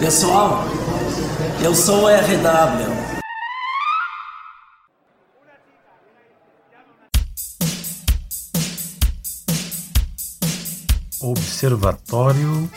Pessoal, 0.00 0.64
eu 1.62 1.74
sou 1.76 2.04
o 2.04 2.08
RW. 2.08 3.02
Observatório 11.20 12.68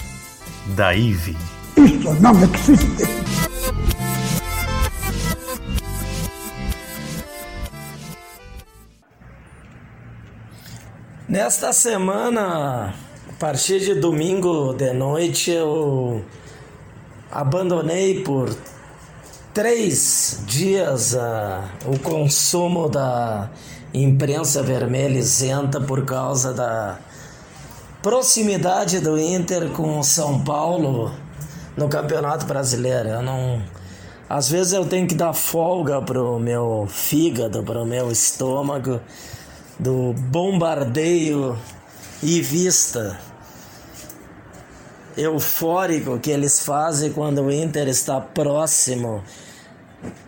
da 0.76 0.94
IVE. 0.94 1.36
Isso 1.78 2.14
não 2.22 2.32
existe. 2.44 3.25
Nesta 11.36 11.74
semana, 11.74 12.96
a 13.30 13.34
partir 13.38 13.82
de 13.82 13.96
domingo 13.96 14.72
de 14.72 14.94
noite, 14.94 15.52
eu 15.52 16.24
abandonei 17.30 18.24
por 18.24 18.56
três 19.54 20.42
dias 20.48 21.14
uh, 21.14 21.92
o 21.94 22.00
consumo 22.00 22.88
da 22.88 23.50
imprensa 23.94 24.64
vermelha 24.64 25.20
isenta 25.20 25.82
por 25.82 26.06
causa 26.06 26.54
da 26.54 27.00
proximidade 28.02 29.02
do 29.02 29.20
Inter 29.20 29.72
com 29.72 30.00
o 30.00 30.04
São 30.06 30.42
Paulo 30.42 31.12
no 31.76 31.90
Campeonato 31.90 32.46
Brasileiro. 32.46 33.10
Eu 33.10 33.22
não 33.22 33.62
às 34.30 34.50
vezes 34.50 34.72
eu 34.72 34.86
tenho 34.86 35.06
que 35.06 35.16
dar 35.16 35.34
folga 35.34 36.02
pro 36.02 36.40
meu 36.40 36.88
fígado, 36.90 37.62
pro 37.62 37.86
meu 37.86 38.10
estômago 38.10 39.02
do 39.80 40.14
bombardeio 40.14 41.58
e 42.24 42.42
vista 42.42 43.20
eufórico 45.18 46.20
que 46.20 46.30
eles 46.30 46.60
fazem 46.60 47.12
quando 47.12 47.42
o 47.42 47.52
Inter 47.52 47.88
está 47.88 48.20
próximo 48.20 49.24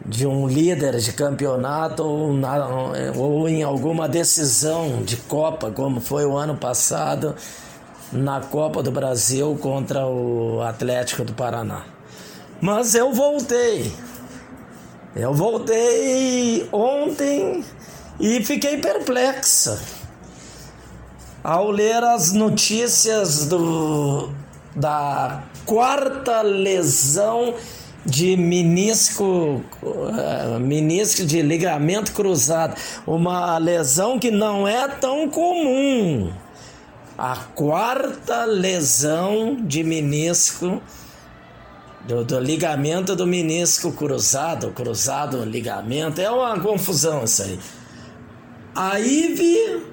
de 0.05 0.25
um 0.25 0.47
líder 0.47 0.97
de 0.97 1.11
campeonato 1.11 2.03
ou, 2.03 2.33
na, 2.33 2.67
ou 3.15 3.47
em 3.49 3.63
alguma 3.63 4.07
decisão 4.07 5.03
de 5.03 5.17
Copa, 5.17 5.69
como 5.71 5.99
foi 5.99 6.25
o 6.25 6.37
ano 6.37 6.55
passado 6.55 7.35
na 8.11 8.39
Copa 8.39 8.81
do 8.81 8.91
Brasil 8.91 9.57
contra 9.61 10.07
o 10.07 10.61
Atlético 10.61 11.23
do 11.23 11.33
Paraná. 11.33 11.83
Mas 12.61 12.95
eu 12.95 13.13
voltei. 13.13 13.91
Eu 15.15 15.33
voltei 15.33 16.67
ontem 16.71 17.63
e 18.19 18.43
fiquei 18.43 18.77
perplexa 18.77 19.79
ao 21.43 21.71
ler 21.71 22.03
as 22.03 22.33
notícias 22.33 23.45
do 23.45 24.29
da 24.75 25.43
quarta 25.65 26.41
lesão 26.41 27.55
de 28.05 28.37
menisco, 28.37 29.61
uh, 29.83 30.59
menisco 30.59 31.25
de 31.25 31.41
ligamento 31.41 32.13
cruzado, 32.13 32.75
uma 33.05 33.57
lesão 33.57 34.17
que 34.17 34.31
não 34.31 34.67
é 34.67 34.87
tão 34.87 35.29
comum. 35.29 36.31
A 37.17 37.35
quarta 37.35 38.45
lesão 38.45 39.57
de 39.59 39.83
menisco 39.83 40.81
do, 42.07 42.23
do 42.23 42.39
ligamento 42.39 43.15
do 43.15 43.27
menisco 43.27 43.91
cruzado, 43.91 44.71
cruzado 44.71 45.43
ligamento, 45.43 46.21
é 46.21 46.29
uma 46.29 46.57
confusão 46.59 47.23
isso 47.23 47.41
aí. 47.41 47.59
A 48.79 48.99
IVE 48.99 49.87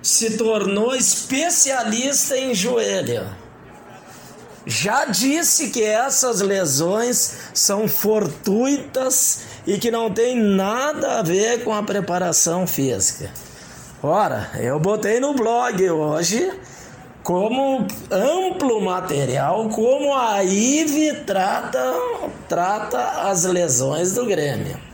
se 0.00 0.36
tornou 0.36 0.94
especialista 0.94 2.36
em 2.36 2.54
joelho. 2.54 3.26
Já 4.64 5.06
disse 5.06 5.70
que 5.70 5.82
essas 5.82 6.40
lesões 6.40 7.38
são 7.52 7.88
fortuitas 7.88 9.40
e 9.66 9.76
que 9.76 9.90
não 9.90 10.08
tem 10.08 10.36
nada 10.36 11.18
a 11.18 11.22
ver 11.22 11.64
com 11.64 11.74
a 11.74 11.82
preparação 11.82 12.64
física. 12.64 13.28
Ora, 14.00 14.52
eu 14.60 14.78
botei 14.78 15.18
no 15.18 15.34
blog 15.34 15.90
hoje 15.90 16.48
como 17.24 17.88
amplo 18.08 18.80
material 18.80 19.68
como 19.68 20.14
a 20.14 20.44
IVE 20.44 21.24
trata, 21.26 21.92
trata 22.48 23.00
as 23.28 23.42
lesões 23.42 24.12
do 24.12 24.26
Grêmio. 24.26 24.91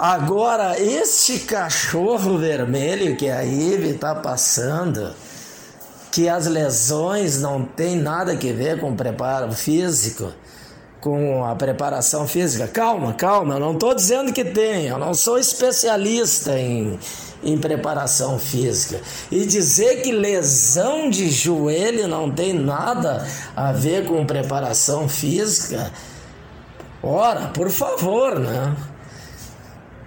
Agora, 0.00 0.80
este 0.80 1.40
cachorro 1.40 2.38
vermelho 2.38 3.16
que 3.16 3.28
a 3.28 3.44
Ive 3.44 3.90
está 3.90 4.14
passando, 4.14 5.12
que 6.10 6.26
as 6.26 6.46
lesões 6.46 7.38
não 7.38 7.66
tem 7.66 7.96
nada 7.96 8.32
a 8.32 8.34
ver 8.34 8.80
com 8.80 8.92
o 8.92 8.96
preparo 8.96 9.52
físico, 9.52 10.32
com 11.02 11.44
a 11.44 11.54
preparação 11.54 12.26
física. 12.26 12.66
Calma, 12.66 13.12
calma, 13.12 13.56
eu 13.56 13.60
não 13.60 13.74
estou 13.74 13.94
dizendo 13.94 14.32
que 14.32 14.42
tem, 14.42 14.86
eu 14.86 14.96
não 14.96 15.12
sou 15.12 15.38
especialista 15.38 16.58
em, 16.58 16.98
em 17.44 17.58
preparação 17.58 18.38
física. 18.38 19.02
E 19.30 19.44
dizer 19.44 20.00
que 20.00 20.12
lesão 20.12 21.10
de 21.10 21.28
joelho 21.28 22.08
não 22.08 22.30
tem 22.30 22.54
nada 22.54 23.28
a 23.54 23.70
ver 23.70 24.06
com 24.06 24.24
preparação 24.24 25.06
física, 25.10 25.92
ora, 27.02 27.48
por 27.48 27.68
favor, 27.68 28.38
né? 28.38 28.74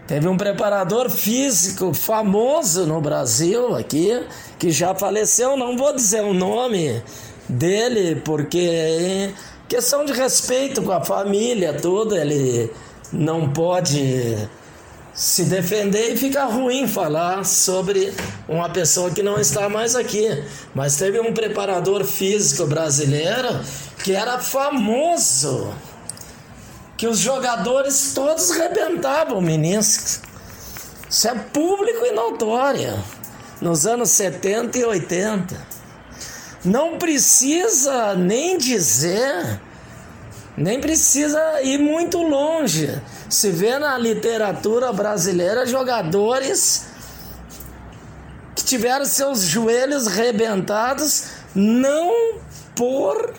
Teve 0.07 0.27
um 0.27 0.35
preparador 0.35 1.09
físico 1.09 1.93
famoso 1.93 2.85
no 2.85 2.99
Brasil 2.99 3.73
aqui, 3.75 4.21
que 4.59 4.69
já 4.69 4.93
faleceu, 4.93 5.55
não 5.55 5.77
vou 5.77 5.95
dizer 5.95 6.21
o 6.23 6.33
nome 6.33 7.01
dele, 7.47 8.21
porque 8.23 9.33
questão 9.67 10.03
de 10.03 10.11
respeito 10.11 10.81
com 10.81 10.91
a 10.91 11.03
família, 11.03 11.73
tudo, 11.73 12.17
ele 12.17 12.69
não 13.13 13.49
pode 13.49 14.35
se 15.13 15.45
defender 15.45 16.11
e 16.11 16.17
fica 16.17 16.45
ruim 16.45 16.85
falar 16.85 17.45
sobre 17.45 18.13
uma 18.47 18.67
pessoa 18.67 19.09
que 19.09 19.23
não 19.23 19.39
está 19.39 19.69
mais 19.69 19.95
aqui. 19.95 20.27
Mas 20.75 20.97
teve 20.97 21.19
um 21.21 21.33
preparador 21.33 22.03
físico 22.03 22.65
brasileiro 22.65 23.61
que 24.03 24.11
era 24.11 24.39
famoso 24.39 25.73
que 27.03 27.07
os 27.07 27.19
jogadores 27.19 28.13
todos 28.15 28.51
rebentavam 28.51 29.39
o 29.39 29.41
menisco. 29.41 30.25
Isso 31.09 31.27
é 31.27 31.35
público 31.35 32.05
e 32.05 32.13
notório. 32.13 32.97
Nos 33.59 33.85
anos 33.85 34.09
70 34.11 34.77
e 34.77 34.85
80. 34.85 35.67
Não 36.63 36.97
precisa 36.97 38.15
nem 38.15 38.57
dizer, 38.57 39.59
nem 40.55 40.79
precisa 40.79 41.61
ir 41.61 41.77
muito 41.77 42.19
longe. 42.19 43.01
Se 43.29 43.49
vê 43.49 43.77
na 43.77 43.97
literatura 43.97 44.93
brasileira 44.93 45.65
jogadores 45.65 46.85
que 48.55 48.63
tiveram 48.63 49.03
seus 49.03 49.41
joelhos 49.41 50.07
rebentados 50.07 51.25
não 51.53 52.39
por 52.73 53.33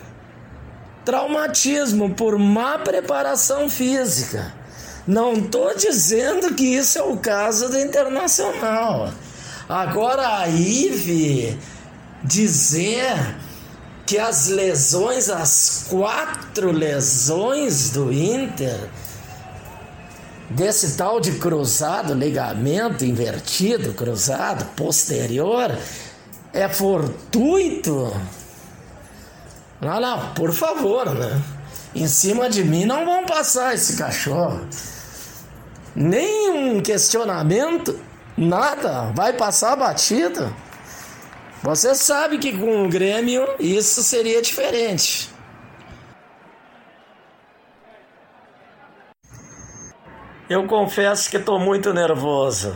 traumatismo 1.05 2.09
por 2.15 2.37
má 2.37 2.79
preparação 2.79 3.69
física. 3.69 4.53
Não 5.07 5.33
estou 5.33 5.75
dizendo 5.75 6.55
que 6.55 6.63
isso 6.63 6.97
é 6.97 7.03
o 7.03 7.17
caso 7.17 7.69
do 7.69 7.79
Internacional. 7.79 9.11
Agora 9.69 10.39
a 10.39 10.47
IVE 10.47 11.57
dizer 12.23 13.35
que 14.05 14.17
as 14.17 14.47
lesões, 14.47 15.29
as 15.29 15.85
quatro 15.89 16.71
lesões 16.71 17.91
do 17.91 18.11
Inter, 18.11 18.89
desse 20.49 20.95
tal 20.95 21.19
de 21.19 21.33
cruzado, 21.33 22.13
ligamento 22.13 23.05
invertido, 23.05 23.93
cruzado, 23.93 24.65
posterior, 24.75 25.75
é 26.53 26.69
fortuito. 26.69 28.11
Não, 29.81 29.99
não, 29.99 30.33
por 30.33 30.51
favor, 30.51 31.13
né? 31.13 31.41
Em 31.93 32.07
cima 32.07 32.49
de 32.49 32.63
mim 32.63 32.85
não 32.85 33.05
vão 33.05 33.25
passar 33.25 33.73
esse 33.73 33.97
cachorro. 33.97 34.67
Nenhum 35.95 36.81
questionamento, 36.81 37.99
nada, 38.37 39.11
vai 39.15 39.33
passar 39.33 39.75
batido. 39.75 40.53
Você 41.63 41.95
sabe 41.95 42.37
que 42.37 42.57
com 42.57 42.85
o 42.85 42.89
Grêmio 42.89 43.47
isso 43.59 44.03
seria 44.03 44.41
diferente. 44.41 45.33
Eu 50.47 50.67
confesso 50.67 51.29
que 51.29 51.37
estou 51.37 51.59
muito 51.59 51.91
nervoso. 51.91 52.75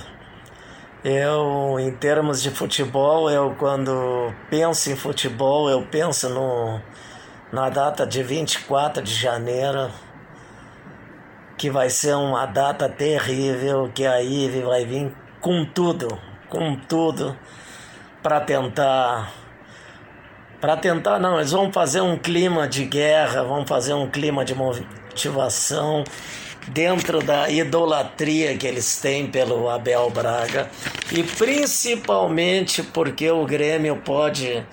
Eu, 1.04 1.78
em 1.80 1.92
termos 1.92 2.42
de 2.42 2.52
futebol, 2.52 3.32
eu 3.32 3.56
quando 3.58 4.34
penso 4.50 4.92
em 4.92 4.98
futebol, 4.98 5.70
eu 5.70 5.82
penso 5.90 6.28
no, 6.28 6.82
na 7.54 7.70
data 7.70 8.06
de 8.06 8.22
24 8.22 9.02
de 9.02 9.14
janeiro, 9.14 9.90
que 11.58 11.72
vai 11.72 11.90
ser 11.90 12.16
uma 12.16 12.46
data 12.46 12.90
terrível, 12.90 13.90
que 13.96 14.06
a 14.06 14.22
IVE 14.22 14.62
vai 14.62 14.84
vir 14.84 15.16
com 15.40 15.64
tudo, 15.64 16.20
com 16.50 16.76
tudo, 16.76 17.34
para 18.22 18.42
tentar. 18.42 19.32
Para 20.60 20.76
tentar, 20.76 21.18
não, 21.18 21.38
eles 21.38 21.52
vão 21.52 21.72
fazer 21.72 22.02
um 22.02 22.18
clima 22.18 22.68
de 22.68 22.84
guerra, 22.84 23.44
vão 23.44 23.66
fazer 23.66 23.94
um 23.94 24.10
clima 24.10 24.44
de 24.44 24.54
motivação 24.54 26.04
dentro 26.74 27.22
da 27.22 27.50
idolatria 27.50 28.58
que 28.58 28.68
eles 28.68 29.00
têm 29.00 29.28
pelo 29.28 29.70
Abel 29.70 30.10
Braga 30.10 30.70
e 31.12 31.24
principalmente 31.24 32.84
porque 32.84 33.30
o 33.30 33.46
Grêmio 33.46 33.98
pode 33.98 34.66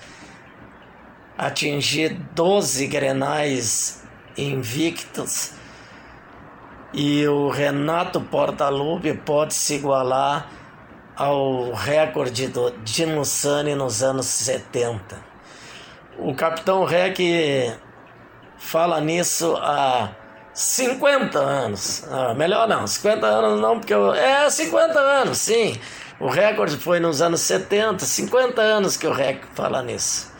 atingir 1.37 2.13
12 2.33 2.87
grenais 2.87 4.03
invictos 4.37 5.53
e 6.93 7.27
o 7.27 7.49
Renato 7.49 8.21
Portaluppi 8.21 9.13
pode 9.13 9.53
se 9.53 9.75
igualar 9.75 10.49
ao 11.15 11.73
recorde 11.73 12.47
do 12.47 12.71
Dino 12.83 13.25
Sani 13.25 13.75
nos 13.75 14.03
anos 14.03 14.27
70. 14.27 15.19
O 16.19 16.33
capitão 16.33 16.85
Rec 16.85 17.19
fala 18.57 19.01
nisso 19.01 19.55
há 19.57 20.09
50 20.57 21.37
anos. 21.37 22.03
Ah, 22.09 22.33
melhor 22.33 22.67
não, 22.67 22.87
50 22.87 23.27
anos 23.27 23.61
não, 23.61 23.77
porque 23.79 23.93
eu, 23.93 24.11
é 24.11 24.49
50 24.49 24.99
anos, 24.99 25.37
sim. 25.37 25.79
O 26.19 26.29
recorde 26.29 26.77
foi 26.77 26.99
nos 26.99 27.21
anos 27.21 27.41
70, 27.41 28.03
50 28.03 28.59
anos 28.59 28.97
que 28.97 29.05
o 29.05 29.13
Rec 29.13 29.43
fala 29.53 29.83
nisso. 29.83 30.33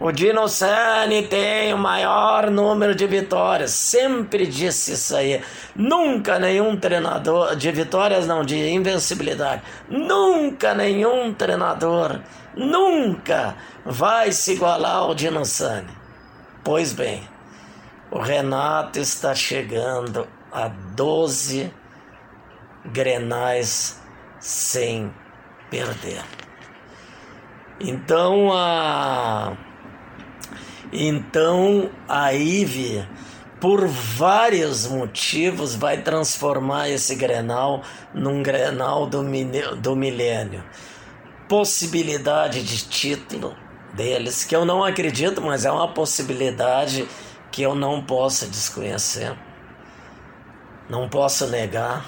O 0.00 0.10
Dino 0.10 0.48
Sani 0.48 1.26
tem 1.28 1.74
o 1.74 1.78
maior 1.78 2.50
número 2.50 2.94
de 2.94 3.06
vitórias. 3.06 3.72
Sempre 3.72 4.46
disse 4.46 4.92
isso 4.92 5.14
aí. 5.14 5.42
Nunca 5.76 6.38
nenhum 6.38 6.74
treinador. 6.74 7.54
De 7.54 7.70
vitórias, 7.70 8.26
não, 8.26 8.42
de 8.42 8.56
invencibilidade. 8.70 9.60
Nunca 9.90 10.74
nenhum 10.74 11.34
treinador. 11.34 12.18
Nunca 12.56 13.56
vai 13.84 14.32
se 14.32 14.54
igualar 14.54 14.96
ao 14.96 15.14
Dino 15.14 15.44
Sani. 15.44 15.92
Pois 16.64 16.94
bem, 16.94 17.22
o 18.14 18.20
Renato 18.20 19.00
está 19.00 19.34
chegando 19.34 20.28
a 20.52 20.68
12 20.68 21.68
grenais 22.86 24.00
sem 24.38 25.12
perder. 25.68 26.22
Então 27.80 28.52
a 28.52 29.56
então 30.92 31.90
a 32.08 32.32
IVE, 32.32 33.04
por 33.60 33.88
vários 33.88 34.86
motivos, 34.86 35.74
vai 35.74 36.00
transformar 36.00 36.88
esse 36.88 37.16
Grenal 37.16 37.82
num 38.14 38.44
Grenal 38.44 39.08
do, 39.08 39.24
do 39.80 39.96
milênio. 39.96 40.62
Possibilidade 41.48 42.62
de 42.62 42.88
título 42.88 43.56
deles, 43.92 44.44
que 44.44 44.54
eu 44.54 44.64
não 44.64 44.84
acredito, 44.84 45.42
mas 45.42 45.64
é 45.64 45.72
uma 45.72 45.88
possibilidade 45.88 47.08
que 47.54 47.62
eu 47.62 47.72
não 47.72 48.02
posso 48.02 48.48
desconhecer, 48.48 49.32
não 50.90 51.08
posso 51.08 51.46
negar. 51.46 52.04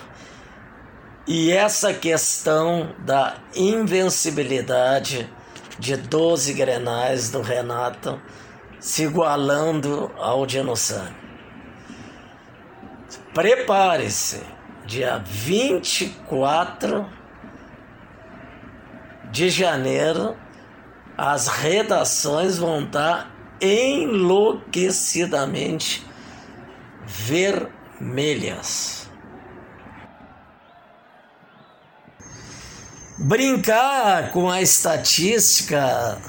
E 1.25 1.52
essa 1.52 1.94
questão 1.94 2.93
da 2.98 3.37
invencibilidade 3.54 5.32
de 5.78 5.96
12 5.96 6.52
grenais 6.52 7.31
do 7.31 7.43
Renato 7.43 8.20
se 8.81 9.04
igualando 9.04 10.10
ao 10.19 10.44
Dinossauro. 10.44 11.14
Prepare-se, 13.32 14.42
dia 14.84 15.22
24 15.25 17.08
de 19.31 19.49
janeiro, 19.49 20.37
as 21.16 21.46
redações 21.46 22.58
vão 22.58 22.82
estar 22.82 23.35
enlouquecidamente 23.60 26.04
vermelhas. 27.06 29.08
Brincar 33.18 34.32
com 34.32 34.50
a 34.50 34.60
estatística 34.60 36.20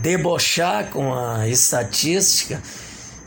debochar 0.00 0.90
com 0.90 1.14
a 1.14 1.48
estatística. 1.48 2.62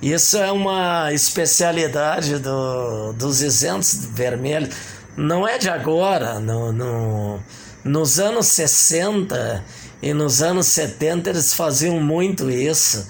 Isso 0.02 0.38
é 0.38 0.52
uma 0.52 1.14
especialidade 1.14 2.40
do, 2.40 3.14
dos 3.14 3.42
isentos 3.42 4.06
vermelhos. 4.06 4.76
Não 5.16 5.48
é 5.48 5.58
de 5.58 5.70
agora. 5.70 6.40
No, 6.40 6.72
no, 6.72 7.40
nos 7.84 8.20
anos 8.20 8.48
60 8.48 9.64
e 10.02 10.14
nos 10.14 10.42
anos 10.42 10.68
70 10.68 11.30
eles 11.30 11.54
faziam 11.54 12.00
muito 12.02 12.50
isso. 12.50 13.08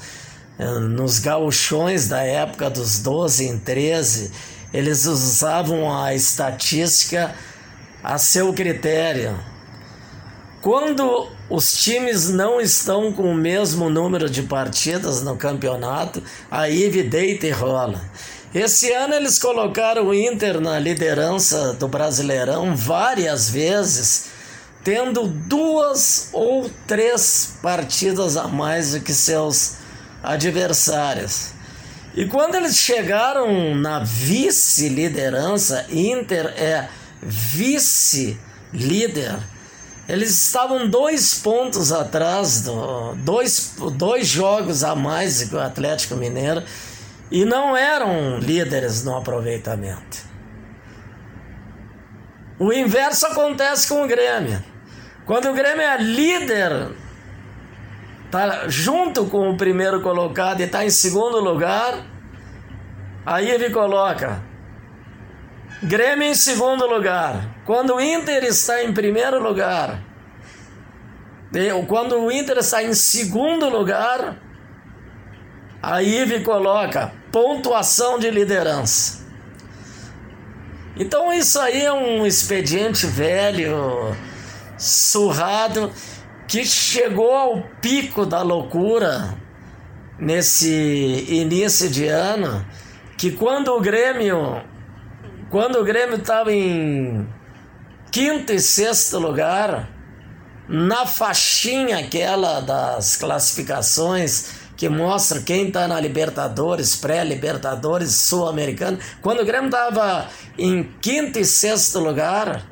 Nos 0.89 1.19
gauchões 1.19 2.07
da 2.07 2.21
época 2.21 2.69
dos 2.69 2.99
12 2.99 3.47
em 3.47 3.57
13, 3.57 4.31
eles 4.73 5.05
usavam 5.05 5.91
a 5.91 6.13
estatística 6.13 7.33
a 8.03 8.17
seu 8.17 8.53
critério. 8.53 9.39
Quando 10.61 11.27
os 11.49 11.73
times 11.73 12.29
não 12.29 12.61
estão 12.61 13.11
com 13.11 13.31
o 13.31 13.35
mesmo 13.35 13.89
número 13.89 14.29
de 14.29 14.43
partidas 14.43 15.23
no 15.23 15.35
campeonato, 15.35 16.21
aí 16.49 16.89
deita 17.01 17.47
e 17.47 17.51
rola. 17.51 17.99
Esse 18.53 18.91
ano 18.91 19.15
eles 19.15 19.39
colocaram 19.39 20.07
o 20.07 20.13
Inter 20.13 20.59
na 20.59 20.77
liderança 20.77 21.73
do 21.73 21.87
Brasileirão 21.87 22.75
várias 22.75 23.49
vezes, 23.49 24.30
tendo 24.83 25.27
duas 25.27 26.29
ou 26.33 26.69
três 26.87 27.57
partidas 27.61 28.35
a 28.37 28.47
mais 28.47 28.91
do 28.93 29.01
que 29.01 29.13
seus 29.13 29.77
adversários. 30.23 31.51
E 32.15 32.25
quando 32.25 32.55
eles 32.55 32.77
chegaram 32.77 33.73
na 33.75 33.99
vice-liderança, 33.99 35.85
Inter 35.89 36.47
é 36.57 36.89
vice-líder 37.21 38.41
eles 40.11 40.43
estavam 40.43 40.89
dois 40.89 41.35
pontos 41.35 41.91
atrás, 41.91 42.63
do, 42.63 43.15
dois, 43.15 43.75
dois 43.93 44.27
jogos 44.27 44.83
a 44.83 44.93
mais 44.93 45.43
que 45.43 45.55
o 45.55 45.59
Atlético 45.59 46.15
Mineiro 46.15 46.61
e 47.31 47.45
não 47.45 47.77
eram 47.77 48.37
líderes 48.39 49.05
no 49.05 49.15
aproveitamento. 49.15 50.17
O 52.59 52.73
inverso 52.73 53.25
acontece 53.25 53.87
com 53.87 54.03
o 54.03 54.07
Grêmio. 54.07 54.61
Quando 55.31 55.49
o 55.49 55.53
Grêmio 55.53 55.81
é 55.81 55.97
líder, 55.97 56.89
tá 58.29 58.67
junto 58.67 59.27
com 59.27 59.49
o 59.49 59.55
primeiro 59.55 60.01
colocado 60.01 60.59
e 60.59 60.63
está 60.63 60.83
em 60.83 60.89
segundo 60.89 61.39
lugar, 61.39 62.05
aí 63.25 63.49
ele 63.49 63.69
coloca 63.69 64.43
Grêmio 65.81 66.27
em 66.27 66.35
segundo 66.35 66.85
lugar. 66.85 67.61
Quando 67.65 67.95
o 67.95 68.01
Inter 68.01 68.43
está 68.43 68.83
em 68.83 68.91
primeiro 68.91 69.41
lugar, 69.41 70.01
quando 71.87 72.19
o 72.19 72.29
Inter 72.29 72.57
está 72.57 72.83
em 72.83 72.93
segundo 72.93 73.69
lugar, 73.69 74.35
a 75.81 76.03
IVE 76.03 76.41
coloca 76.41 77.13
pontuação 77.31 78.19
de 78.19 78.29
liderança. 78.29 79.25
Então 80.97 81.31
isso 81.31 81.57
aí 81.57 81.85
é 81.85 81.93
um 81.93 82.25
expediente 82.25 83.07
velho, 83.07 84.13
surrado, 84.81 85.91
que 86.47 86.65
chegou 86.65 87.33
ao 87.33 87.61
pico 87.81 88.25
da 88.25 88.41
loucura 88.41 89.37
nesse 90.19 91.25
início 91.29 91.89
de 91.89 92.07
ano, 92.07 92.65
que 93.17 93.31
quando 93.31 93.69
o 93.69 93.79
Grêmio 93.79 94.61
quando 95.51 95.79
o 95.79 95.83
Grêmio 95.83 96.15
estava 96.15 96.49
em 96.53 97.27
quinto 98.09 98.53
e 98.53 98.59
sexto 98.61 99.19
lugar, 99.19 99.89
na 100.65 101.05
faixinha 101.05 101.99
aquela 101.99 102.61
das 102.61 103.17
classificações 103.17 104.61
que 104.77 104.87
mostra 104.87 105.41
quem 105.41 105.67
está 105.67 105.89
na 105.89 105.99
Libertadores, 105.99 106.95
pré-Libertadores, 106.95 108.15
Sul-Americano, 108.15 108.97
quando 109.21 109.41
o 109.41 109.45
Grêmio 109.45 109.67
estava 109.67 110.29
em 110.57 110.83
quinto 111.01 111.37
e 111.37 111.43
sexto 111.43 111.99
lugar, 111.99 112.65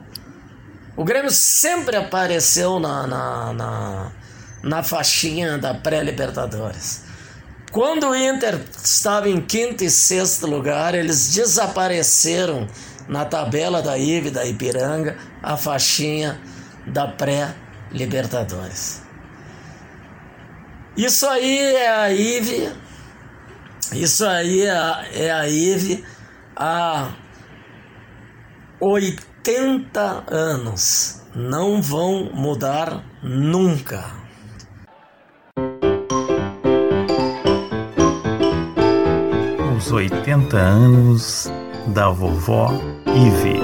o 0.99 1.03
Grêmio 1.05 1.31
sempre 1.31 1.95
apareceu 1.95 2.77
na, 2.77 3.07
na, 3.07 3.53
na, 3.53 4.11
na 4.61 4.83
faixinha 4.83 5.57
da 5.57 5.73
pré-Libertadores. 5.73 7.05
Quando 7.71 8.09
o 8.09 8.13
Inter 8.13 8.59
estava 8.83 9.29
em 9.29 9.39
quinto 9.39 9.81
e 9.81 9.89
sexto 9.89 10.45
lugar, 10.45 10.93
eles 10.93 11.33
desapareceram 11.33 12.67
na 13.07 13.23
tabela 13.23 13.81
da 13.81 13.97
IVE 13.97 14.29
da 14.29 14.45
Ipiranga, 14.45 15.17
a 15.41 15.55
faixinha 15.55 16.37
da 16.85 17.07
pré-Libertadores. 17.07 19.01
Isso 20.97 21.25
aí 21.25 21.75
é 21.75 21.89
a 21.95 22.11
IVE, 22.11 22.73
isso 23.93 24.25
aí 24.25 24.63
é 24.63 24.71
a, 24.71 25.05
é 25.13 25.31
a 25.31 25.47
IVE 25.47 26.03
há 26.57 27.13
80 29.39 30.25
anos 30.27 31.21
não 31.33 31.81
vão 31.81 32.29
mudar 32.33 33.01
nunca. 33.23 34.03
Os 39.77 39.91
80 39.93 40.57
anos 40.57 41.49
da 41.87 42.09
vovó 42.09 42.69
Ive. 43.05 43.61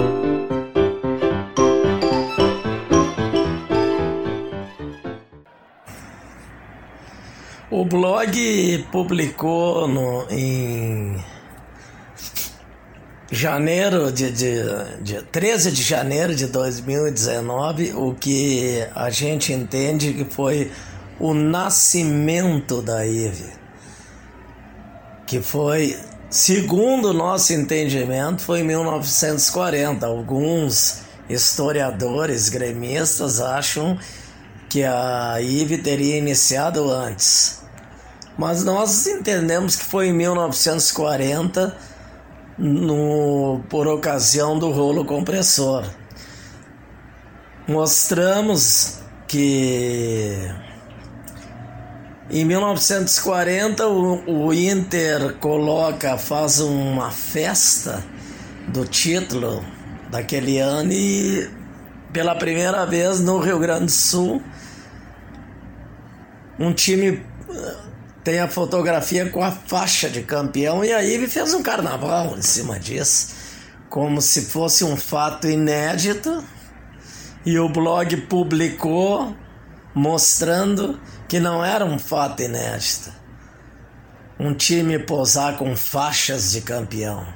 O 7.70 7.84
blog 7.84 8.86
publicou 8.94 9.90
no, 9.90 10.26
em 10.30 11.18
janeiro 13.36 14.12
de, 14.12 14.32
de, 14.32 14.64
de 15.02 15.22
13 15.24 15.72
de 15.72 15.84
janeiro 15.84 16.34
de 16.34 16.48
2019, 16.48 17.94
o 17.94 18.16
que 18.16 18.84
a 18.96 19.10
gente 19.10 19.54
entende 19.54 20.14
que 20.14 20.26
foi 20.26 20.72
o 21.20 21.34
nascimento 21.34 22.82
da 22.82 23.06
IVE, 23.06 23.52
que 25.28 25.42
foi, 25.42 25.98
segundo 26.30 27.10
o 27.10 27.14
nosso 27.14 27.54
entendimento, 27.54 28.42
foi 28.42 28.62
em 28.62 28.64
1940. 28.64 30.06
Alguns 30.06 31.02
historiadores 31.30 32.50
gremistas 32.50 33.40
acham 33.40 33.98
que 34.70 34.84
a 34.84 35.38
IVE 35.40 35.78
teria 35.78 36.18
iniciado 36.18 36.92
antes. 36.92 37.64
Mas 38.38 38.64
nós 38.64 39.08
entendemos 39.08 39.76
que 39.76 39.86
foi 39.86 40.08
em 40.08 40.14
1940, 40.14 41.76
no, 42.58 43.62
por 43.70 43.88
ocasião 43.88 44.58
do 44.58 44.72
rolo 44.72 45.06
compressor. 45.06 45.86
Mostramos 47.68 49.00
que 49.28 50.50
em 52.30 52.46
1940 52.46 53.88
o, 53.88 54.48
o 54.48 54.54
Inter 54.54 55.36
coloca, 55.36 56.18
faz 56.18 56.60
uma 56.60 57.12
festa 57.12 58.04
do 58.68 58.86
título 58.86 59.64
daquele 60.10 60.60
ano 60.60 60.92
e 60.92 61.50
pela 62.12 62.36
primeira 62.36 62.86
vez 62.86 63.20
no 63.20 63.40
Rio 63.40 63.60
Grande 63.60 63.86
do 63.86 63.92
Sul 63.92 64.42
um 66.58 66.74
time 66.74 67.24
tem 68.26 68.40
a 68.40 68.48
fotografia 68.48 69.30
com 69.30 69.44
a 69.44 69.52
faixa 69.52 70.10
de 70.10 70.24
campeão 70.24 70.84
e 70.84 70.92
aí 70.92 71.14
ele 71.14 71.28
fez 71.28 71.54
um 71.54 71.62
carnaval 71.62 72.36
em 72.36 72.42
cima 72.42 72.80
disso, 72.80 73.36
como 73.88 74.20
se 74.20 74.48
fosse 74.48 74.84
um 74.84 74.98
fato 74.98 75.48
inédito. 75.48 76.44
E 77.46 77.60
o 77.60 77.70
blog 77.70 78.18
publicou 78.22 79.38
mostrando 79.94 81.00
que 81.28 81.40
não 81.40 81.64
era 81.64 81.86
um 81.86 82.00
fato 82.00 82.42
inédito. 82.42 83.14
Um 84.40 84.56
time 84.56 84.98
posar 84.98 85.56
com 85.56 85.78
faixas 85.78 86.52
de 86.52 86.62
campeão. 86.62 87.28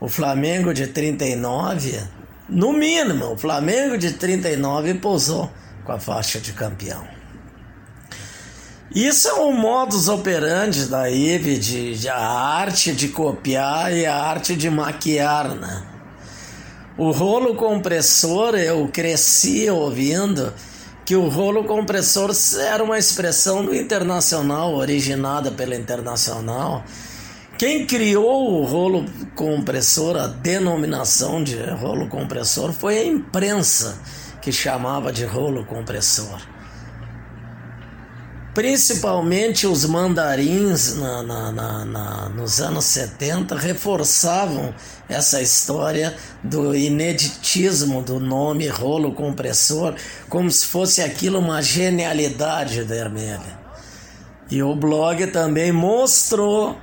O 0.00 0.08
Flamengo 0.08 0.72
de 0.72 0.86
39, 0.86 2.00
no 2.48 2.72
mínimo, 2.72 3.32
o 3.32 3.36
Flamengo 3.36 3.98
de 3.98 4.12
39 4.12 4.94
posou 4.94 5.50
com 5.84 5.90
a 5.90 5.98
faixa 5.98 6.38
de 6.38 6.52
campeão. 6.52 7.13
Isso 8.94 9.26
é 9.26 9.34
um 9.34 9.50
modus 9.50 10.06
operandi 10.06 10.86
da 10.86 11.10
IVE, 11.10 11.58
de, 11.58 11.98
de, 11.98 12.08
a 12.08 12.16
arte 12.16 12.92
de 12.92 13.08
copiar 13.08 13.92
e 13.92 14.06
a 14.06 14.14
arte 14.14 14.54
de 14.54 14.70
maquiar, 14.70 15.48
né? 15.56 15.82
O 16.96 17.10
rolo 17.10 17.56
compressor, 17.56 18.54
eu 18.54 18.88
cresci 18.92 19.68
ouvindo 19.68 20.54
que 21.04 21.16
o 21.16 21.28
rolo 21.28 21.64
compressor 21.64 22.30
era 22.60 22.84
uma 22.84 22.96
expressão 22.96 23.64
do 23.64 23.74
internacional, 23.74 24.76
originada 24.76 25.50
pela 25.50 25.74
internacional. 25.74 26.84
Quem 27.58 27.84
criou 27.88 28.60
o 28.60 28.64
rolo 28.64 29.06
compressor, 29.34 30.16
a 30.16 30.28
denominação 30.28 31.42
de 31.42 31.56
rolo 31.56 32.08
compressor, 32.08 32.72
foi 32.72 32.98
a 32.98 33.04
imprensa 33.04 33.98
que 34.40 34.52
chamava 34.52 35.12
de 35.12 35.24
rolo 35.24 35.64
compressor 35.64 36.53
principalmente 38.54 39.66
os 39.66 39.84
mandarins 39.84 40.94
na, 40.94 41.22
na, 41.24 41.84
na, 41.84 42.28
nos 42.28 42.60
anos 42.60 42.84
70 42.84 43.56
reforçavam 43.56 44.72
essa 45.08 45.42
história 45.42 46.16
do 46.42 46.74
ineditismo 46.74 48.00
do 48.00 48.20
nome 48.20 48.68
rolo 48.68 49.12
compressor, 49.12 49.94
como 50.28 50.48
se 50.50 50.66
fosse 50.66 51.02
aquilo 51.02 51.40
uma 51.40 51.60
genialidade 51.60 52.80
vermelha. 52.82 53.64
E 54.48 54.62
o 54.62 54.76
blog 54.76 55.26
também 55.28 55.72
mostrou 55.72 56.78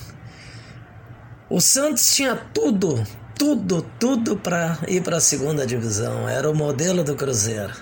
O 1.49 1.61
Santos 1.61 2.15
tinha 2.15 2.35
tudo 2.35 3.03
tudo, 3.37 3.83
tudo 3.99 4.37
para 4.37 4.79
ir 4.89 5.03
para 5.03 5.17
a 5.17 5.21
segunda 5.21 5.67
divisão. 5.67 6.29
Era 6.29 6.51
o 6.51 6.55
modelo 6.55 7.03
do 7.03 7.15
Cruzeiro. 7.15 7.73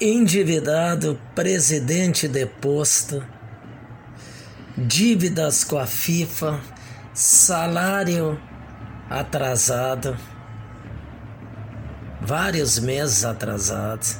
Endividado, 0.00 1.20
presidente 1.34 2.26
deposto, 2.26 3.22
dívidas 4.76 5.62
com 5.62 5.78
a 5.78 5.86
FIFA, 5.86 6.58
salário 7.12 8.40
atrasado, 9.10 10.16
vários 12.20 12.78
meses 12.78 13.24
atrasados, 13.24 14.16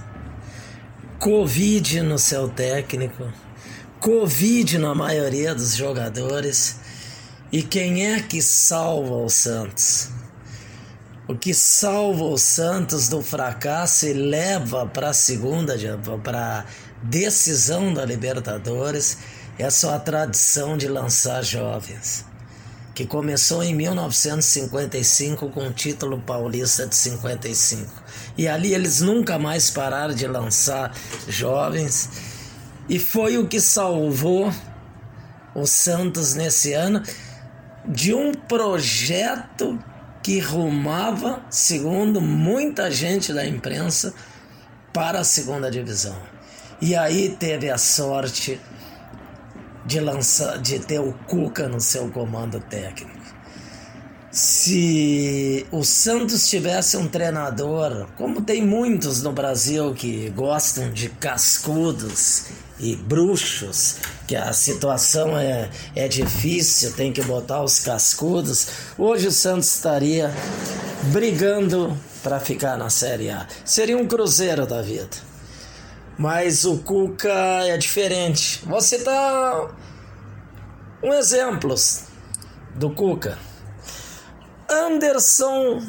Covid 1.19 2.03
no 2.03 2.19
seu 2.19 2.49
técnico, 2.49 3.33
Covid 4.01 4.79
na 4.79 4.95
maioria 4.95 5.55
dos 5.55 5.77
jogadores. 5.77 6.81
E 7.53 7.65
quem 7.65 8.07
é 8.07 8.21
que 8.21 8.41
salva 8.41 9.17
o 9.17 9.29
Santos? 9.29 10.09
O 11.27 11.35
que 11.35 11.53
salva 11.53 12.23
o 12.23 12.39
Santos 12.39 13.09
do 13.09 13.23
fracasso 13.23 14.07
e 14.07 14.13
leva 14.13 14.87
para 14.87 15.11
a 15.11 15.13
segunda, 15.13 15.77
para 16.23 16.65
decisão 17.03 17.93
da 17.93 18.05
Libertadores, 18.05 19.19
é 19.59 19.65
a 19.65 19.71
sua 19.71 19.99
tradição 19.99 20.77
de 20.77 20.87
lançar 20.87 21.43
jovens, 21.43 22.25
que 22.95 23.05
começou 23.05 23.65
em 23.65 23.75
1955 23.75 25.51
com 25.51 25.67
o 25.67 25.73
título 25.73 26.21
paulista 26.21 26.87
de 26.87 26.95
55. 26.95 27.91
E 28.39 28.47
ali 28.47 28.73
eles 28.73 29.01
nunca 29.01 29.41
mais 29.41 29.71
pararam 29.71 30.15
de 30.15 30.27
lançar 30.29 30.95
jovens, 31.27 32.11
e 32.89 33.01
foi 33.01 33.39
o 33.39 33.49
que 33.49 33.61
salvou 33.61 34.53
o 35.53 35.67
Santos 35.67 36.35
nesse 36.35 36.73
ano 36.73 37.03
de 37.85 38.15
um 38.15 38.33
projeto 38.33 39.79
que 40.23 40.39
rumava, 40.39 41.43
segundo 41.51 42.21
muita 42.21 42.91
gente 42.91 43.33
da 43.33 43.47
imprensa, 43.47 44.15
para 44.93 45.21
a 45.21 45.25
segunda 45.25 45.71
divisão. 45.71 46.17
E 46.81 46.95
aí 46.95 47.37
teve 47.39 47.71
a 47.71 47.79
sorte 47.79 48.61
de 49.85 50.01
lançar, 50.01 50.59
de 50.59 50.79
ter 50.79 51.01
o 51.01 51.13
Cuca 51.27 51.69
no 51.69 51.81
seu 51.81 52.11
comando 52.11 52.61
técnico. 52.61 53.21
Se 54.31 55.67
o 55.73 55.83
Santos 55.83 56.49
tivesse 56.49 56.97
um 56.97 57.09
treinador, 57.09 58.07
como 58.17 58.43
tem 58.43 58.65
muitos 58.65 59.23
no 59.23 59.33
Brasil 59.33 59.93
que 59.93 60.31
gostam 60.31 60.93
de 60.93 61.09
cascudos 61.09 62.45
e 62.79 62.95
bruxos, 62.95 63.97
que 64.31 64.37
a 64.37 64.53
situação 64.53 65.37
é, 65.37 65.69
é 65.97 66.07
difícil, 66.07 66.93
tem 66.93 67.13
que 67.13 67.21
botar 67.21 67.65
os 67.65 67.81
cascudos, 67.81 68.69
hoje 68.97 69.27
o 69.27 69.33
Santos 69.33 69.75
estaria 69.75 70.33
brigando 71.13 71.99
para 72.23 72.39
ficar 72.39 72.79
na 72.79 72.89
Série 72.89 73.29
A. 73.29 73.49
Seria 73.65 73.97
um 73.97 74.07
cruzeiro 74.07 74.65
da 74.67 74.83
vida. 74.83 75.17
Mas 76.17 76.65
o 76.65 76.79
Cuca 76.79 77.33
é 77.67 77.77
diferente. 77.77 78.63
Você 78.67 79.01
tá 79.01 79.75
um 81.03 81.13
exemplo 81.13 81.75
do 82.77 82.91
Cuca. 82.91 83.37
Anderson 84.71 85.83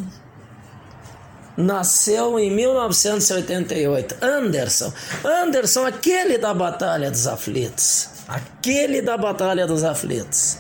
nasceu 1.56 2.40
em 2.40 2.50
1988. 2.50 4.16
Anderson, 4.20 4.92
Anderson, 5.24 5.86
aquele 5.86 6.40
da 6.40 6.56
Batalha 6.56 7.12
dos 7.12 7.28
Aflitos, 7.28 8.10
aquele 8.32 9.02
da 9.02 9.18
Batalha 9.18 9.68
dos 9.68 9.84
Aflitos. 9.84 10.58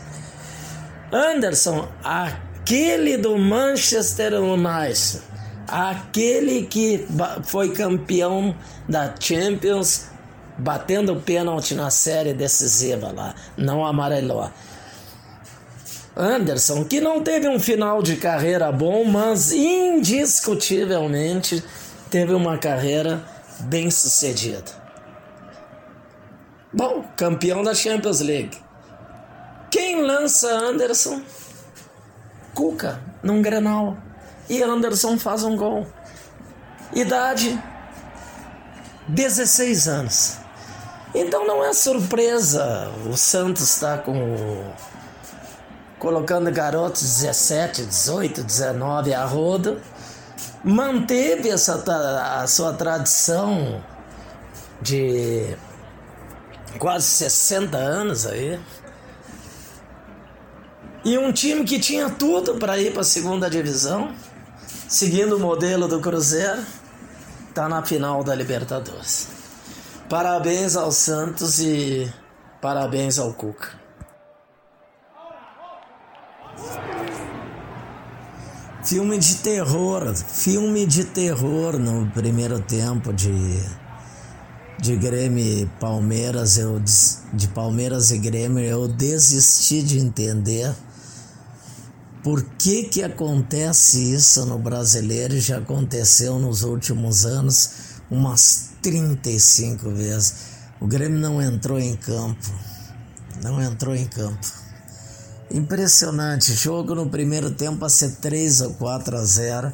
Anderson, 1.11 1.87
aquele 2.03 3.17
do 3.17 3.37
Manchester 3.37 4.33
United, 4.33 5.21
aquele 5.67 6.63
que 6.63 7.07
foi 7.43 7.71
campeão 7.71 8.55
da 8.89 9.13
Champions, 9.17 10.07
batendo 10.57 11.15
pênalti 11.15 11.73
na 11.73 11.89
série 11.89 12.33
decisiva 12.33 13.09
lá, 13.11 13.33
não 13.55 13.85
amarelou. 13.85 14.51
Anderson, 16.15 16.83
que 16.83 16.99
não 16.99 17.23
teve 17.23 17.47
um 17.47 17.57
final 17.57 18.03
de 18.03 18.17
carreira 18.17 18.69
bom, 18.69 19.05
mas 19.05 19.53
indiscutivelmente 19.53 21.63
teve 22.09 22.33
uma 22.33 22.57
carreira 22.57 23.23
bem 23.61 23.89
sucedida. 23.89 24.80
Bom, 26.73 27.03
campeão 27.17 27.63
da 27.63 27.75
Champions 27.75 28.21
League. 28.21 28.57
Quem 29.69 30.01
lança 30.03 30.47
Anderson? 30.47 31.21
Cuca, 32.53 33.01
num 33.21 33.41
Grenal. 33.41 33.97
E 34.49 34.63
Anderson 34.63 35.19
faz 35.19 35.43
um 35.43 35.57
gol. 35.57 35.85
Idade: 36.93 37.61
16 39.09 39.87
anos. 39.87 40.37
Então 41.13 41.45
não 41.45 41.63
é 41.63 41.73
surpresa 41.73 42.89
o 43.05 43.17
Santos 43.17 43.63
estar 43.63 43.97
tá 43.97 44.03
com 44.03 44.73
colocando 45.99 46.49
garotos 46.51 47.01
17, 47.21 47.85
18, 47.85 48.43
19 48.43 49.13
a 49.13 49.23
rodo, 49.23 49.79
manteve 50.63 51.49
essa 51.49 51.75
a 52.41 52.47
sua 52.47 52.73
tradição 52.73 53.83
de 54.81 55.55
quase 56.79 57.05
60 57.05 57.77
anos 57.77 58.25
aí. 58.25 58.59
E 61.03 61.17
um 61.17 61.31
time 61.31 61.63
que 61.63 61.79
tinha 61.79 62.09
tudo 62.09 62.55
para 62.55 62.77
ir 62.77 62.91
para 62.91 63.01
a 63.01 63.05
segunda 63.05 63.49
divisão, 63.49 64.13
seguindo 64.87 65.35
o 65.35 65.39
modelo 65.39 65.87
do 65.87 65.99
Cruzeiro, 65.99 66.61
está 67.49 67.67
na 67.67 67.83
final 67.83 68.23
da 68.23 68.35
Libertadores. 68.35 69.27
Parabéns 70.07 70.75
ao 70.75 70.91
Santos 70.91 71.59
e 71.59 72.11
parabéns 72.61 73.17
ao 73.17 73.33
Cuca. 73.33 73.79
Filme 78.83 79.17
de 79.17 79.35
terror, 79.35 80.15
filme 80.15 80.85
de 80.85 81.05
terror 81.05 81.79
no 81.79 82.09
primeiro 82.11 82.59
tempo 82.59 83.13
de 83.13 83.31
de 84.81 84.95
Grêmio 84.95 85.45
e 85.45 85.65
Palmeiras, 85.79 86.57
eu 86.57 86.79
de 86.79 87.47
Palmeiras 87.49 88.09
e 88.09 88.17
Grêmio, 88.17 88.63
eu 88.63 88.87
desisti 88.87 89.83
de 89.83 89.99
entender 89.99 90.73
por 92.23 92.43
que 92.57 92.85
que 92.85 93.03
acontece 93.03 94.11
isso 94.11 94.43
no 94.47 94.57
brasileiro 94.57 95.35
e 95.35 95.39
já 95.39 95.59
aconteceu 95.59 96.39
nos 96.39 96.63
últimos 96.63 97.27
anos 97.27 97.69
umas 98.09 98.71
35 98.81 99.91
vezes. 99.91 100.33
O 100.79 100.87
Grêmio 100.87 101.19
não 101.19 101.39
entrou 101.39 101.79
em 101.79 101.95
campo. 101.95 102.51
Não 103.43 103.61
entrou 103.61 103.95
em 103.95 104.07
campo. 104.07 104.47
Impressionante, 105.51 106.53
jogo 106.53 106.95
no 106.95 107.07
primeiro 107.07 107.51
tempo 107.51 107.85
a 107.85 107.89
ser 107.89 108.15
3 108.15 108.61
ou 108.61 108.73
4 108.73 109.15
a 109.15 109.23
0. 109.23 109.73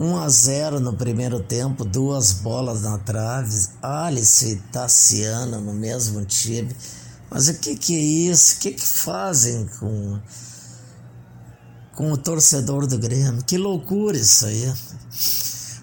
1 0.00 0.16
a 0.16 0.28
0 0.28 0.78
no 0.78 0.92
primeiro 0.92 1.40
tempo, 1.40 1.84
duas 1.84 2.34
bolas 2.34 2.82
na 2.82 2.98
trave, 2.98 3.52
Alice 3.82 4.48
e 4.48 4.56
Tassiana 4.70 5.58
no 5.58 5.74
mesmo 5.74 6.24
time. 6.24 6.70
Mas 7.28 7.48
o 7.48 7.54
que, 7.54 7.74
que 7.74 7.96
é 7.96 8.30
isso? 8.30 8.54
O 8.54 8.60
que, 8.60 8.70
que 8.74 8.86
fazem 8.86 9.66
com, 9.80 10.20
com 11.96 12.12
o 12.12 12.16
torcedor 12.16 12.86
do 12.86 12.96
Grêmio? 12.96 13.42
Que 13.42 13.58
loucura 13.58 14.16
isso 14.16 14.46
aí. 14.46 14.72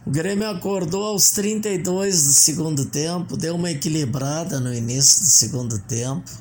O 0.06 0.12
Grêmio 0.12 0.50
acordou 0.50 1.04
aos 1.04 1.32
32 1.32 2.24
do 2.24 2.32
segundo 2.32 2.86
tempo, 2.86 3.36
deu 3.36 3.56
uma 3.56 3.70
equilibrada 3.70 4.62
no 4.62 4.74
início 4.74 5.24
do 5.24 5.30
segundo 5.30 5.78
tempo 5.80 6.32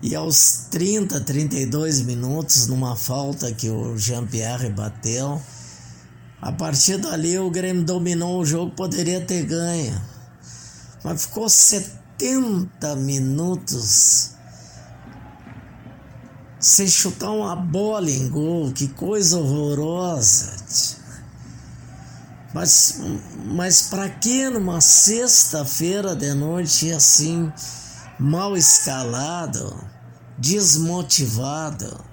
e 0.00 0.14
aos 0.14 0.66
30, 0.70 1.20
32 1.22 2.02
minutos, 2.02 2.68
numa 2.68 2.94
falta 2.94 3.50
que 3.50 3.68
o 3.68 3.96
Jean-Pierre 3.96 4.70
bateu, 4.70 5.42
a 6.40 6.52
partir 6.52 6.98
dali 6.98 7.38
o 7.38 7.50
Grêmio 7.50 7.84
dominou 7.84 8.40
o 8.40 8.44
jogo, 8.44 8.72
poderia 8.74 9.20
ter 9.20 9.44
ganho. 9.44 10.00
Mas 11.02 11.26
ficou 11.26 11.48
70 11.48 12.96
minutos 12.96 14.32
sem 16.58 16.88
chutar 16.88 17.30
uma 17.30 17.54
bola 17.54 18.10
em 18.10 18.28
gol, 18.28 18.72
que 18.72 18.88
coisa 18.88 19.38
horrorosa. 19.38 20.56
Mas, 22.52 23.00
mas 23.44 23.82
para 23.82 24.08
que 24.08 24.48
numa 24.48 24.80
sexta-feira 24.80 26.16
de 26.16 26.32
noite 26.34 26.90
assim, 26.92 27.52
mal 28.18 28.56
escalado? 28.56 29.96
desmotivado. 30.38 32.04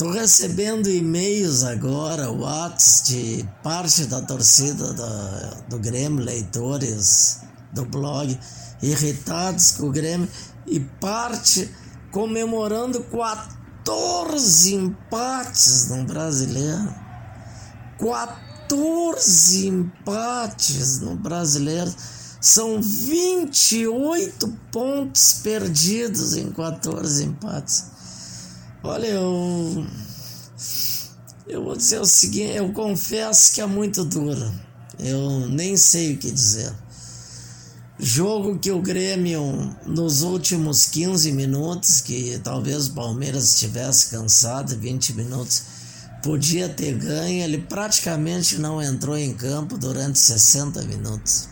Estou 0.00 0.14
recebendo 0.14 0.88
e-mails 0.88 1.62
agora, 1.62 2.32
Whats, 2.32 3.02
de 3.04 3.46
parte 3.62 4.06
da 4.06 4.22
torcida 4.22 4.94
do, 4.94 5.64
do 5.68 5.78
Grêmio, 5.78 6.24
leitores 6.24 7.40
do 7.70 7.84
blog, 7.84 8.40
irritados 8.80 9.72
com 9.72 9.88
o 9.88 9.92
Grêmio, 9.92 10.26
e 10.66 10.80
parte 10.80 11.70
comemorando 12.10 13.04
14 13.04 14.74
empates 14.74 15.90
no 15.90 16.04
brasileiro. 16.04 16.94
14 17.98 19.66
empates 19.66 21.00
no 21.00 21.14
brasileiro 21.14 21.94
são 22.40 22.80
28 22.80 24.48
pontos 24.72 25.34
perdidos 25.42 26.38
em 26.38 26.50
14 26.52 27.22
empates. 27.22 27.99
Olha, 28.82 29.06
eu. 29.06 29.86
Eu 31.46 31.64
vou 31.64 31.76
dizer 31.76 32.00
o 32.00 32.06
seguinte: 32.06 32.56
eu 32.56 32.72
confesso 32.72 33.52
que 33.52 33.60
é 33.60 33.66
muito 33.66 34.04
duro. 34.04 34.52
Eu 34.98 35.48
nem 35.48 35.76
sei 35.76 36.14
o 36.14 36.18
que 36.18 36.30
dizer. 36.30 36.72
Jogo 37.98 38.58
que 38.58 38.70
o 38.70 38.80
Grêmio, 38.80 39.76
nos 39.84 40.22
últimos 40.22 40.86
15 40.86 41.32
minutos, 41.32 42.00
que 42.00 42.40
talvez 42.42 42.86
o 42.86 42.94
Palmeiras 42.94 43.54
estivesse 43.54 44.08
cansado, 44.08 44.74
20 44.78 45.12
minutos, 45.12 45.62
podia 46.22 46.66
ter 46.68 46.94
ganho, 46.94 47.42
ele 47.42 47.58
praticamente 47.58 48.58
não 48.58 48.80
entrou 48.80 49.18
em 49.18 49.34
campo 49.34 49.76
durante 49.76 50.18
60 50.18 50.82
minutos 50.82 51.50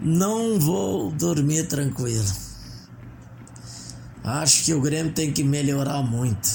não 0.00 0.58
vou 0.58 1.10
dormir 1.10 1.68
tranquilo. 1.68 2.49
Acho 4.24 4.64
que 4.64 4.74
o 4.74 4.80
Grêmio 4.80 5.12
tem 5.12 5.32
que 5.32 5.42
melhorar 5.42 6.02
muito. 6.02 6.46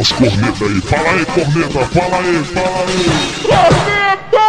Os 0.00 0.12
corneta 0.12 0.64
aí, 0.64 0.80
fala 0.80 1.10
aí, 1.10 1.26
corneta, 1.26 1.86
fala 1.86 2.16
aí, 2.18 2.44
fala 2.44 2.80
aí. 2.80 3.04
Corneta! 3.42 4.40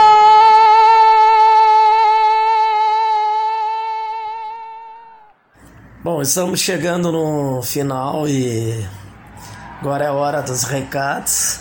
Bom, 6.04 6.22
estamos 6.22 6.60
chegando 6.60 7.12
no 7.12 7.62
final 7.62 8.28
e 8.28 8.86
Agora 9.82 10.06
é 10.06 10.08
a 10.10 10.14
hora 10.14 10.44
dos 10.44 10.62
recados. 10.62 11.60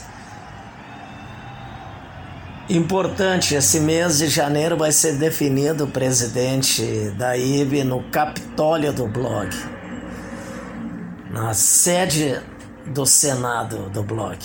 Importante, 2.70 3.56
esse 3.56 3.80
mês 3.80 4.18
de 4.18 4.28
janeiro 4.28 4.76
vai 4.76 4.92
ser 4.92 5.16
definido 5.16 5.86
o 5.86 5.88
presidente 5.88 7.10
da 7.18 7.36
IB 7.36 7.82
no 7.82 8.00
Capitólio 8.12 8.92
do 8.92 9.08
blog, 9.08 9.48
na 11.32 11.52
sede 11.52 12.40
do 12.86 13.04
Senado 13.04 13.90
do 13.90 14.04
blog 14.04 14.38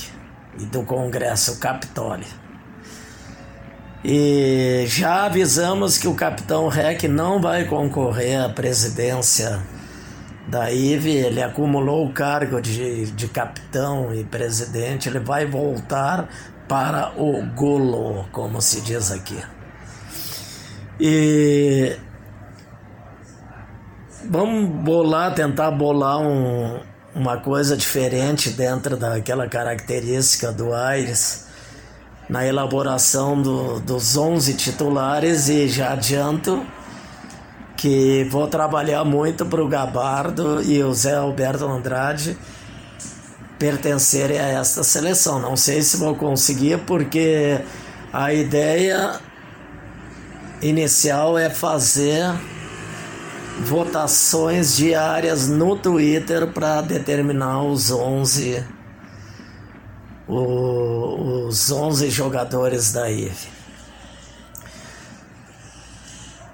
e 0.57 0.65
do 0.65 0.81
Congresso 0.81 1.59
Capitólio. 1.59 2.25
E 4.03 4.85
já 4.87 5.25
avisamos 5.25 5.95
que 5.99 6.07
o 6.07 6.15
capitão 6.15 6.67
Rec 6.67 7.03
não 7.03 7.39
vai 7.39 7.65
concorrer 7.65 8.43
à 8.43 8.49
presidência 8.49 9.61
da 10.47 10.71
IVE, 10.71 11.11
ele 11.11 11.43
acumulou 11.43 12.07
o 12.07 12.11
cargo 12.11 12.59
de, 12.59 13.05
de 13.11 13.27
capitão 13.27 14.15
e 14.15 14.23
presidente, 14.23 15.09
ele 15.09 15.19
vai 15.19 15.45
voltar 15.45 16.27
para 16.67 17.13
o 17.17 17.45
golo, 17.55 18.25
como 18.31 18.61
se 18.61 18.81
diz 18.81 19.11
aqui. 19.11 19.41
E 20.99 21.97
vamos 24.29 24.69
bolar, 24.83 25.33
tentar 25.33 25.71
bolar 25.71 26.19
um, 26.19 26.79
uma 27.13 27.37
coisa 27.37 27.75
diferente 27.75 28.49
dentro 28.49 28.97
daquela 28.97 29.47
característica 29.47 30.51
do 30.51 30.73
Aires 30.73 31.45
na 32.29 32.45
elaboração 32.45 33.39
do, 33.41 33.79
dos 33.79 34.17
11 34.17 34.55
titulares 34.55 35.47
e 35.47 35.67
já 35.67 35.93
adianto 35.93 36.65
que 37.77 38.25
vou 38.31 38.47
trabalhar 38.47 39.03
muito 39.03 39.45
para 39.45 39.63
o 39.63 39.67
Gabardo 39.67 40.61
e 40.63 40.81
o 40.81 40.93
Zé 40.93 41.15
Alberto 41.15 41.65
Andrade 41.65 42.35
pertencerem 43.57 44.39
a 44.39 44.47
esta 44.47 44.83
seleção. 44.83 45.39
Não 45.39 45.55
sei 45.55 45.81
se 45.81 45.97
vou 45.97 46.15
conseguir, 46.15 46.79
porque 46.79 47.59
a 48.11 48.33
ideia 48.33 49.19
inicial 50.61 51.37
é 51.37 51.49
fazer 51.49 52.33
votações 53.61 54.75
diárias 54.75 55.47
no 55.47 55.75
Twitter 55.75 56.47
para 56.47 56.81
determinar 56.81 57.63
os 57.63 57.91
11 57.91 58.63
os 60.27 61.71
11 61.71 62.09
jogadores 62.09 62.91
da 62.91 63.09
IVE. 63.09 63.54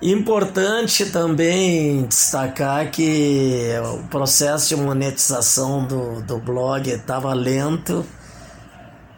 Importante 0.02 1.06
também 1.06 2.06
destacar 2.06 2.90
que 2.90 3.70
o 3.94 4.08
processo 4.08 4.70
de 4.70 4.76
monetização 4.76 5.86
do, 5.86 6.24
do 6.24 6.40
blog 6.40 6.90
estava 6.90 7.32
lento 7.36 8.04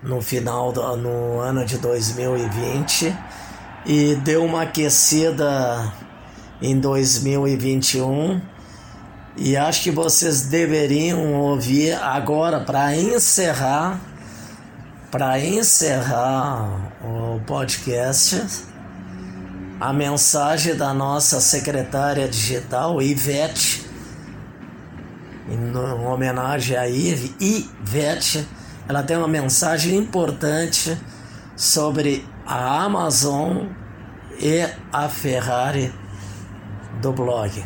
no 0.01 0.21
final 0.21 0.73
do 0.73 0.97
no 0.97 1.39
ano 1.39 1.63
de 1.63 1.77
2020 1.77 3.15
e 3.85 4.15
deu 4.15 4.43
uma 4.43 4.63
aquecida 4.63 5.93
em 6.61 6.77
2021 6.77 8.41
e 9.37 9.55
acho 9.55 9.83
que 9.83 9.91
vocês 9.91 10.47
deveriam 10.47 11.33
ouvir 11.33 11.93
agora 11.93 12.59
para 12.59 12.93
encerrar 12.93 14.01
para 15.09 15.39
encerrar 15.39 16.91
o 17.01 17.39
podcast 17.45 18.72
a 19.83 19.91
mensagem 19.91 20.77
da 20.77 20.93
nossa 20.93 21.41
secretária 21.41 22.25
digital, 22.25 23.01
Ivete, 23.01 23.85
em 25.49 25.75
homenagem 26.07 26.77
a 26.77 26.87
Ive, 26.87 27.35
Ivete, 27.37 28.47
ela 28.87 29.03
tem 29.03 29.17
uma 29.17 29.27
mensagem 29.27 29.97
importante 29.97 30.97
sobre 31.57 32.25
a 32.45 32.81
Amazon 32.81 33.65
e 34.39 34.65
a 34.89 35.09
Ferrari 35.09 35.93
do 37.01 37.11
blog. 37.11 37.61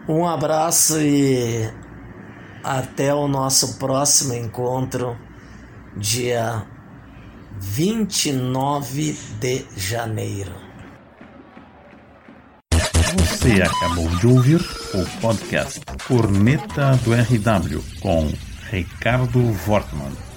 Um 0.09 0.27
abraço 0.27 0.99
e 1.03 1.71
até 2.65 3.13
o 3.13 3.29
nosso 3.29 3.79
próximo 3.79 4.33
encontro, 4.33 5.15
dia 5.95 6.67
29 7.61 9.13
de 9.39 9.67
janeiro. 9.77 10.55
Você 12.73 13.61
acabou 13.61 14.09
de 14.17 14.27
ouvir 14.27 14.61
o 14.95 15.21
podcast 15.21 15.79
Corneta 16.09 16.99
do 17.05 17.13
RW 17.13 17.85
com 18.01 18.33
Ricardo 18.71 19.41
Wortmann. 19.69 20.32